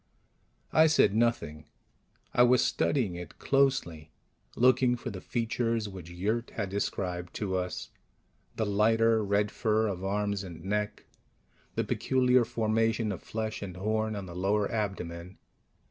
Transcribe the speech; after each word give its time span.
I 0.73 0.87
said 0.87 1.13
nothing. 1.13 1.65
I 2.33 2.41
was 2.41 2.65
studying 2.65 3.13
it 3.13 3.37
closely, 3.37 4.09
looking 4.55 4.95
for 4.95 5.11
the 5.11 5.21
features 5.21 5.87
which 5.87 6.09
Yurt 6.09 6.49
had 6.55 6.69
described 6.71 7.35
to 7.35 7.55
us: 7.55 7.91
the 8.55 8.65
lighter 8.65 9.23
red 9.23 9.51
fur 9.51 9.85
of 9.85 10.03
arms 10.03 10.43
and 10.43 10.65
neck, 10.65 11.05
the 11.75 11.83
peculiar 11.83 12.43
formation 12.43 13.11
of 13.11 13.21
flesh 13.21 13.61
and 13.61 13.77
horn 13.77 14.15
on 14.15 14.25
the 14.25 14.35
lower 14.35 14.71
abdomen. 14.71 15.37